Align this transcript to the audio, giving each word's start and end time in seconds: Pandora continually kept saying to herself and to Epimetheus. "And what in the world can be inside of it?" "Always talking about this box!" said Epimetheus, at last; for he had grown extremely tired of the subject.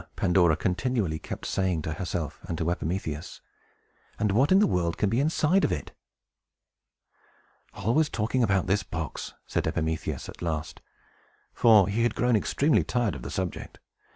Pandora 0.15 0.55
continually 0.57 1.19
kept 1.19 1.45
saying 1.45 1.83
to 1.83 1.93
herself 1.93 2.39
and 2.45 2.57
to 2.57 2.71
Epimetheus. 2.71 3.39
"And 4.17 4.31
what 4.31 4.51
in 4.51 4.57
the 4.57 4.65
world 4.65 4.97
can 4.97 5.11
be 5.11 5.19
inside 5.19 5.63
of 5.63 5.71
it?" 5.71 5.91
"Always 7.75 8.09
talking 8.09 8.41
about 8.41 8.65
this 8.65 8.81
box!" 8.81 9.35
said 9.45 9.67
Epimetheus, 9.67 10.27
at 10.27 10.41
last; 10.41 10.81
for 11.53 11.87
he 11.87 12.01
had 12.01 12.15
grown 12.15 12.35
extremely 12.35 12.83
tired 12.83 13.13
of 13.13 13.21
the 13.21 13.29
subject. 13.29 13.77